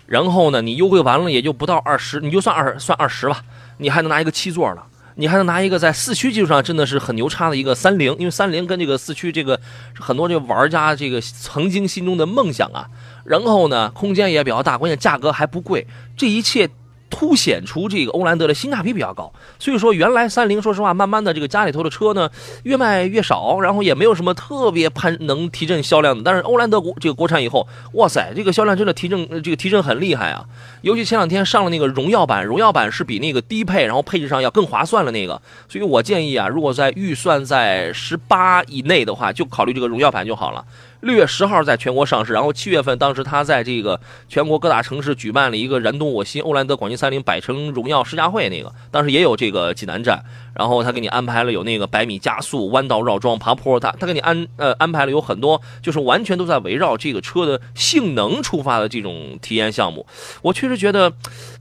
[0.05, 3.41] 然后呢，你优惠完了也就不到二十，你就算二算二十吧，
[3.77, 4.83] 你还能拿一个七座呢，
[5.15, 9.59] 你还能拿一个在四驱技术上真的是很牛叉的一个三菱，因为三菱跟这个四驱这个
[9.99, 12.87] 很多这个玩家这个曾经心中的梦想啊。
[13.25, 16.69] 然后呢，空间也比较大，关键价格还不贵，这一切
[17.13, 19.31] 凸显出这个欧蓝德的性价比比较高。
[19.59, 22.27] 所以说，原来三菱说实话，慢慢的这个家里头的车呢
[22.63, 26.23] 越卖越少，然后也没有什么特别攀能提振销量的。
[26.25, 30.43] 但是欧蓝德国这个国产以后，哇塞，这个销量真的提振，这个提振很厉害啊！
[30.81, 35.39] 尤其前两天上了那个荣耀版，荣耀版是比那个低配，然后配置上要更划算的那个。
[35.69, 40.65] 所以我建议啊，如果在预算在十八以内的话，就考虑这个荣耀版就好了。
[41.03, 50.23] 六月十号在全国上市，然后七月份当时他在这个全国各大城市举办了一个燃动我心欧蓝德广汽三菱百城荣耀试驾会，那个当时也有这个济南站，
[50.55, 60.05] 然后他给你安排了有那个百米加速、弯道绕桩、爬坡，他他给你安呃安排了有很多，就是完全都在围绕这个车的性能出发的这种体验项目。
[60.41, 61.11] 我确实觉得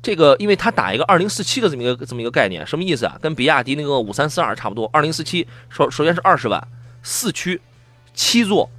[0.00, 3.18] 这个，因为他打一个二零四七的这么一个这么一个概念，什么意思啊？
[3.20, 4.88] 跟比亚迪那个五三四二差不多。
[4.92, 6.64] 二零四七首首先是二十万，
[7.02, 7.61] 四驱，
[8.14, 8.70] 七座。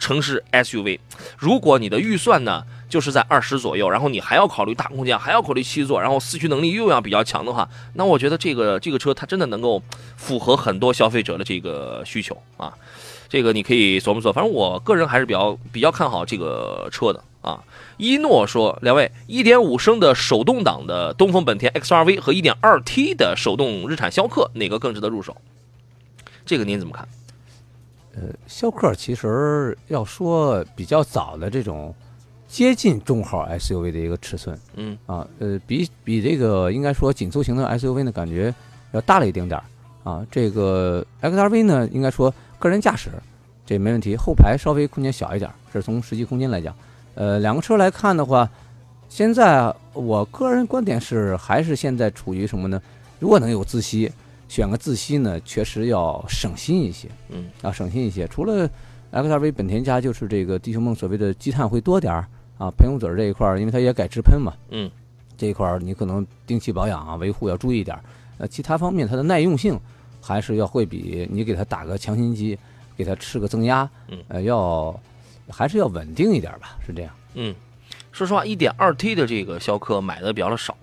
[0.00, 0.98] 城市 SUV，
[1.38, 9.80] 如果你的预算呢就是在二十左右，然后你还要考虑大空间，还要考虑七座，然后四驱能力又要比较强的话，那我觉得这个这个车它真的能够
[10.16, 12.74] 符合很多消费者的这个需求啊。
[13.28, 17.62] 这个你可以琢磨琢磨，反正我个人还是比较比较看好这个车的啊。
[17.96, 25.36] 一诺说，两位，一点五升的手动挡的东风本田 XRV 和一点二 T 的手动日产逍客，哪个更值得入手？
[26.44, 27.06] 这个您怎么看？
[28.46, 31.94] 逍客其实要说比较早的这种
[32.48, 38.52] 接近中号 SUV 的一个尺寸嗯啊，呃，比比这个应该说紧凑型的 SUV 呢，感觉
[38.92, 39.64] 要大了一丁点儿
[40.02, 40.26] 啊。
[40.30, 43.10] 这个 XRV 呢，应该说个人驾驶
[43.64, 46.74] 这没问题，后排稍微空间小一点儿，这是从实际空间来讲。
[47.14, 48.50] 呃，两个车来看的话，
[49.08, 52.82] 现在我个人观点是，还是现在处于什么呢？
[53.20, 54.10] 如果能有自吸，
[54.50, 57.08] 选个自吸呢，确实要省心一些。
[57.28, 58.26] 嗯啊，省心一些。
[58.26, 58.68] 除了
[59.12, 62.26] XRV 本田家，就是这个地球梦所谓的积碳会多点儿
[62.58, 64.90] 啊，喷油嘴儿这一块儿，因为它也改直喷嘛，嗯
[65.38, 68.02] 这一块儿你可能定期保养啊、维护要注意点儿。
[68.38, 69.78] 呃，其他方面它的耐用性
[70.20, 72.58] 还是要会比你给它打个强心剂，
[72.96, 74.98] 给它吃个增压，嗯呃，要
[75.48, 77.12] 还是要稳定一点吧，是这样。
[77.34, 77.54] 嗯，
[78.10, 80.76] 说实话，一点二 T 的这个逍客买的比较的少。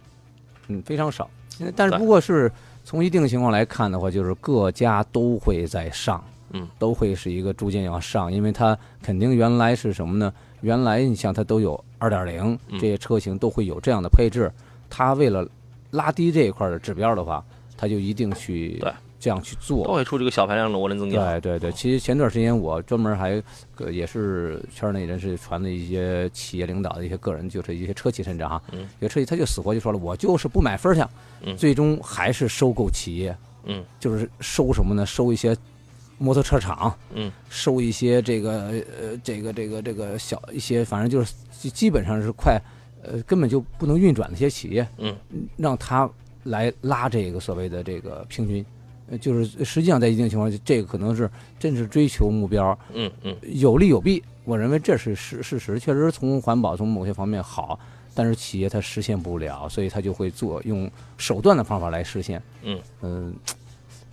[0.70, 1.30] 嗯，非常少。
[1.76, 2.50] 但是不过是
[2.88, 10.34] 从一定情况来看的话，就是各家都会在上，嗯，都会是一个逐渐要上，因为它肯定原来是什么呢？
[10.62, 12.80] 原来你像它都有二点零嗯。
[12.80, 14.50] 这些车型都会有这样的配置，
[14.90, 15.46] 它为了
[15.92, 17.44] 拉低这一块的指标的话，
[17.76, 19.95] 它就一定去对这样去做都做。
[19.95, 21.39] 会出这个小排量的涡轮增压。
[21.39, 23.41] 对对对，其实前段时间我专门还
[23.78, 31.09] 呃也是圈内人士传的一些企业领导的一些个人，就是一些车企甚至哈，嗯有个车企他就死活就说了，我就是不买分项，
[31.41, 35.05] 嗯最终还是收购企业，嗯就是收什么呢？
[35.05, 35.55] 收一些
[36.18, 38.51] 摩托车厂，嗯收一些这个
[38.99, 42.59] 呃这个这个这个小一些，反正就是基基本上是快
[43.03, 45.15] 呃根本就不能运转的一些企业，嗯，
[45.57, 46.09] 让他
[46.43, 48.65] 来拉这个所谓的这个平均。
[49.10, 51.30] 呃就是实际上在一定情况下，这个可能是
[51.60, 54.24] 真是追求目标，嗯嗯有利有弊。
[54.43, 57.78] 我认为这是事事实，确实从环保从某些方面好，
[58.14, 62.41] 但是企业它实现不了，所以它就会做用手段的方法来实现。
[62.64, 63.34] 嗯嗯，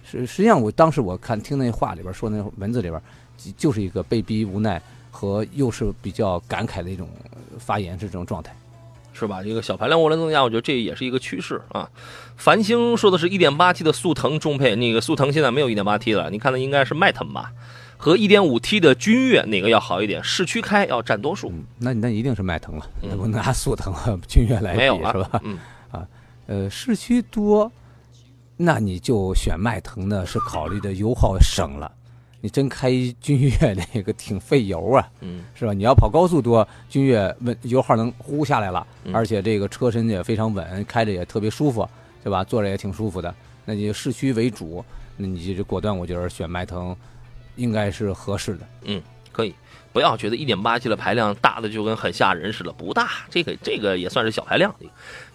[0.04, 3.00] 实实际上我当时我看听那话里边说那文字里边，
[3.36, 8.52] 就就是一个被逼无奈和又是比较感慨的一种呃发言是这种状态。
[9.14, 9.42] 是吧？
[9.42, 11.88] 这个小排量涡轮增压，我觉得这也是一个趋势啊。
[12.36, 17.52] 繁星说的是 1.8T 的速腾中配，那个速腾现在没有 1.8T 了，你看的应该是迈腾吧？
[17.96, 20.22] 和 1.5T 的君越哪个要好一点？
[20.22, 21.48] 市区开要占多数？
[21.50, 25.30] 嗯，那那一定是迈腾了，嗯那不拿速腾和君越来没有比是吧？
[25.32, 25.58] 了，嗯
[26.46, 27.72] 呃，市区多，
[28.56, 31.90] 那你就选迈腾呢，是考虑的油耗省了。
[32.44, 32.90] 你真开
[33.22, 35.72] 君越那个挺费油啊，嗯是吧？
[35.72, 41.88] 你要跑高速多，君越温油耗能呼下来了，嗯而且这个车身也非常稳，开着也特别舒服，
[42.22, 42.44] 对吧？
[42.44, 43.34] 坐着也挺舒服的。
[43.64, 44.84] 那你市区为主，
[45.16, 46.94] 那你就果断，我觉得选迈腾
[47.56, 48.68] 应该是合适的。
[48.82, 49.54] 嗯可以，
[49.94, 54.74] 不要觉得 1.8T 的排量大的就跟很吓人似的，不大，这个这个也算是小排量。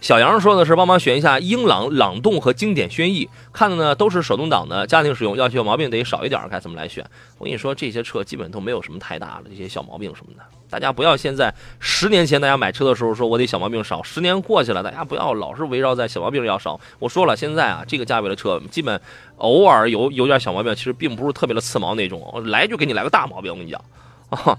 [0.02, 7.02] 小杨说的是帮忙选一下英朗、朗动和经典轩逸，看的呢都是手动挡的，家庭使用，要求毛病得少一点，该怎么来选？
[7.38, 10.42] 我跟你说，这些车基本都没有什么太大的这些小毛病什么的。
[10.68, 16.78] 大家不要现在十年前大家买车的时候说我得小毛病少，十年过去了，大家不要老是围绕在小毛病要少。
[16.98, 19.00] 我说了，现在啊这个价位的车，基本
[19.38, 23.50] 偶尔有有点小毛病，其实并不是特别的刺毛那种，来就给你来个大毛病。
[23.50, 23.80] 我跟你讲
[24.36, 24.58] 啊，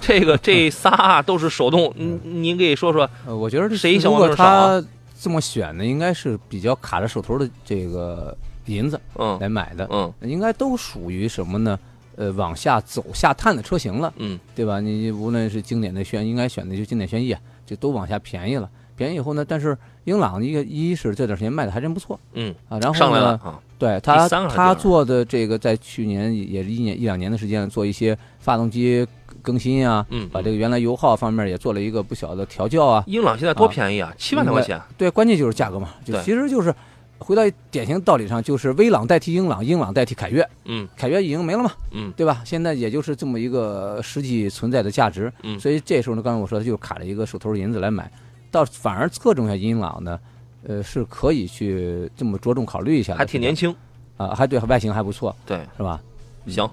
[0.00, 4.86] 这个这仨都是手动，您您给说说，呃，我觉得这谁小如果毛病少啊他
[5.18, 8.36] 这么选的，应该是比较卡着手头的这个
[8.66, 11.78] 银子嗯来买的，嗯应该都属于什么呢？
[12.16, 14.12] 呃，往下走下探的车型了。
[14.16, 14.80] 嗯对吧？
[14.80, 18.68] 你无论是经典的轩，应该选的就经典轩逸啊，就都往下便宜了。
[18.96, 22.18] 便宜以后呢，但是英朗一个一是这段时间卖的还真不错。
[22.32, 29.06] 嗯，啊，然后呢，上来了啊，对他他做的这个在去年也是一年一两年的时间做一些发动机
[29.42, 33.04] 更新啊，嗯，把这个原来油耗方面也做了一个不小的调教啊。
[33.06, 36.22] 英朗现在多便宜啊，七万多块钱，对，关键就是价格嘛，就对。
[36.22, 36.72] 其实就是
[37.18, 40.86] 回到典型道理上，就是威朗代替英朗，英朗代替凯越，嗯。
[40.96, 42.12] 凯越已经没了嘛，嗯。
[42.16, 42.42] 对吧？
[42.44, 45.58] 现在也就是这么一个实际存在的价值，嗯。
[45.58, 48.10] 所以这时候呢，刚才我说的就是卡了一个手头银子来买，
[48.56, 50.18] 倒反而侧重一下英朗呢，
[50.66, 53.74] 呃，是可以去这么着重考虑一下的，还挺年轻，
[54.16, 56.00] 啊，还对外形还不错，对，是吧？
[56.46, 56.68] 行。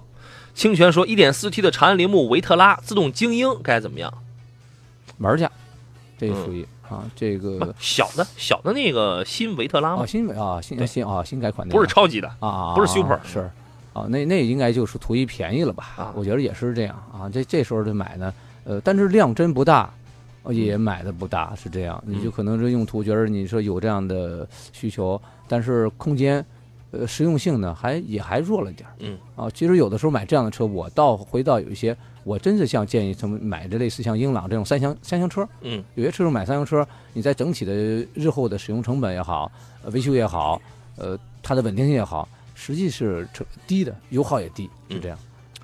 [0.55, 4.13] 清泉说一点四 T 的长安铃木维特拉自动精英该怎么样？
[5.17, 5.51] 玩家，
[6.17, 10.05] 这嗯属于、啊，这个小的小的那个新维特拉哦吗？
[10.05, 13.49] 新啊新对新啊新改款的不是超级的，啊啊，不是 Super 是
[13.93, 15.93] 啊，那那应该就是图一便宜了吧？
[15.97, 17.27] 啊我觉得也是这样啊。
[17.29, 18.31] 这这时候就买呢，
[18.63, 20.02] 呃，但是量真不大，呃
[20.51, 22.03] 也买的不大，是这样。
[22.05, 26.43] 你就嗯可能是用途觉得你说有这样的需求，但是空间，
[26.91, 28.95] 呃，实用性呢还也还弱了点儿。
[28.99, 37.73] 嗯啊，其实有的时候买这样的车，我倒回到有一些，我真是像建议他们买这类似像英朗这种三厢三厢车，嗯有些车主买三厢车，你在整体的
[38.13, 39.51] 日后的使用成本也好，
[39.83, 40.61] 呃维修也好，
[40.97, 45.17] 呃，它的稳定性也好，实际是成低的，油耗也低，是这样。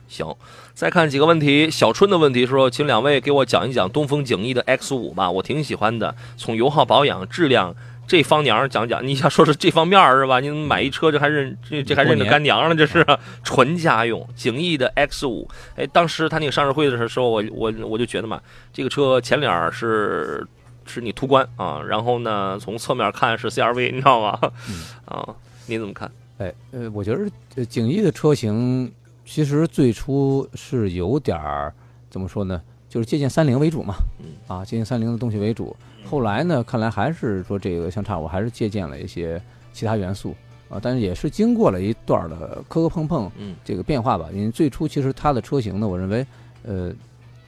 [0.10, 0.36] 行，
[0.74, 1.70] 再看几个问题。
[1.70, 6.14] 小春的问题说，请两位给我讲一讲东风景逸的 X 五吧，我挺喜欢的。
[6.36, 7.76] 从油耗、保养、质量
[8.07, 9.05] 这方娘讲讲。
[9.05, 10.39] 你想说是这方面是吧？
[10.39, 13.05] 你买一车这还认这这还认着干娘了，这是
[13.43, 15.47] 纯家用景逸的 X 五。
[15.76, 18.41] 哎，当时他那个上市会的时候，我我我就觉得嘛，
[18.74, 20.43] 这个车前脸是
[20.88, 24.39] 是你途观啊，然后呢从侧面看是 CRV，你知道吗？
[25.05, 25.30] 啊，
[25.68, 26.12] 你怎么看？
[26.39, 28.91] 哎，呃，我觉得呃景逸的车型
[29.30, 31.72] 其实最初是有点儿
[32.10, 32.60] 怎么说呢，
[32.90, 35.76] 就是借鉴三菱为主嘛，嗯啊，借鉴三菱的东西为主。
[36.04, 39.40] 后来呢，看来还是说这个相差，我还是借鉴了一些
[39.72, 40.36] 其他元素
[40.68, 44.30] 啊，但是也是经过了一段儿的磕磕碰碰，嗯这个变化吧。
[44.34, 46.26] 因为最初其实它的车型呢，我认为，
[46.64, 46.92] 呃，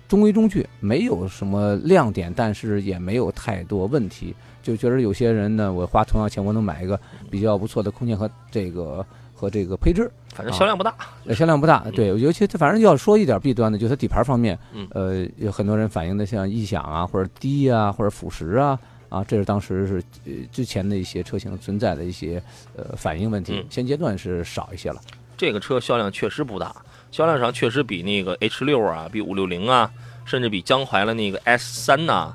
[0.07, 4.35] 中规中矩，没有什么亮点，但是也没有太多问题。
[4.61, 6.99] 就觉得有些人呢，我花同样钱，我能买一个
[7.31, 9.03] 比较不错的空间和这个
[9.41, 10.93] 和这个配置，反正销量不大。
[11.25, 11.83] 呃销量不大。
[11.95, 18.77] 对，尤其它反正要说一点弊端的，就是它底盘方面，嗯呃，有很多人反映的像异响啊，或者低啊，或者腐蚀啊。
[19.09, 22.41] 啊，这是当时是呃之前的一些车型存在的一些
[22.77, 25.01] 呃反应问题嗯，现阶段是少一些了。
[25.35, 26.73] 这个车销量确实不大，
[27.11, 29.91] 销量上确实比那个 H 六啊，比五六零啊，
[30.23, 32.33] 甚至比江淮的那个 S 三呐、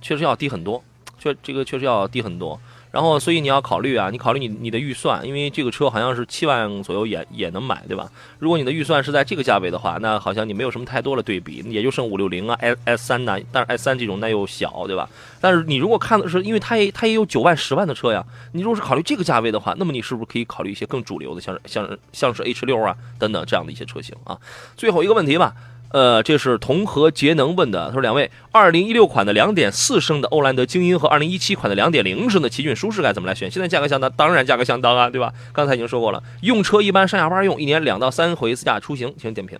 [0.00, 0.82] 确实要低很多，
[1.18, 2.58] 确这个确实要低很多。
[2.90, 8.10] 然后，所以你要考虑啊，你考虑你你的预算，因为这个车好像是七万左右也也能买，对吧？
[8.38, 15.08] 如果你的预算是在这个价位的话，那好像你没有什么太多的对比，也就剩五六零啊、S S 三呐，但是 S 三这种那又小，对吧？
[15.40, 24.38] 但是你如果看的是，因为它也它也有九万、十万的车呀，你如果是考虑这个价位的话，那么你是不是可以考虑一些更主流的，像像像是 H 六啊等等这样的一些车型啊？
[24.76, 25.54] 最后一个问题吧，
[25.96, 33.50] 呃，这是同和节能问的，他说两位，二零一六款的两点四升的欧蓝德精英和二零一七款的两点零升的奇骏舒适该怎么来选？
[33.50, 35.32] 现在价格相当，当然价格相当啊，对吧？
[35.54, 39.58] 刚才已经说过了，用车一般上下班用，一年两到三回自驾出行，请点评。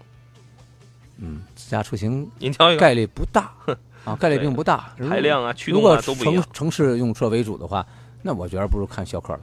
[1.23, 3.51] 嗯，自驾出行您挑一个，概率不大
[4.05, 4.93] 啊，概率并不大。
[5.09, 6.53] 排量啊、驱如果动啊都不一样城。
[6.53, 7.87] 城市用车为主的话，
[8.21, 9.41] 那我觉得不如看逍客了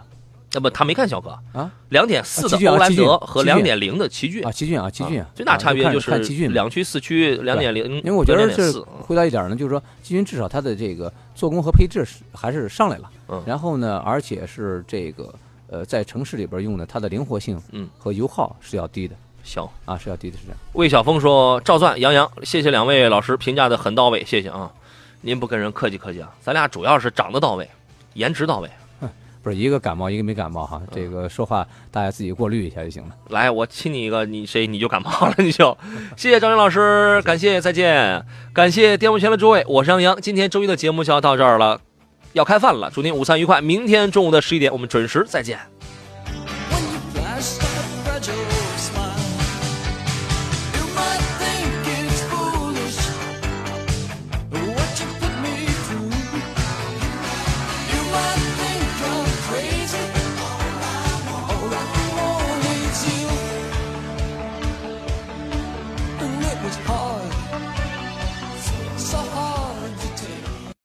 [0.54, 8.82] 那么他没看小哥啊，两点四的欧蓝德和两点零的奇骏啊，奇骏啊，奇骏啊，最大差别就是看奇骏两驱、四驱、两点零，因为我觉得这两点四。
[9.02, 13.44] 回答一点呢，就是说奇骏至少它的这个做工和配置是还是上来了，嗯。
[13.46, 15.34] 然后呢，而且是这个
[15.68, 17.90] 呃在城市里边用的，它的灵活性嗯。
[17.98, 20.58] 和油耗是要低的行，啊，是要低的，是这样。
[20.74, 24.72] 魏晓峰说：“赵钻、杨洋，谢谢两位老师评价的很到位，谢谢啊！
[25.22, 27.68] 您不跟人客气客气啊，咱俩主要是长得到位，
[28.14, 28.70] 颜值到位。
[29.44, 33.10] 不是一个感冒，一个没感冒哈，嗯这个说话大家自己过滤一下就行了。
[33.30, 35.78] 来，我亲你一个，你谁你就感冒了，你就。
[36.16, 41.82] 谢谢张云老师，感谢，再见，感谢电幕前的诸位，我是杨洋，今天周一的节目就要到这儿了，
[42.32, 45.60] 要开饭了，祝您午餐愉快，明天中午的十一点我们准时再见。